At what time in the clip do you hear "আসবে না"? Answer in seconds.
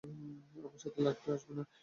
1.35-1.63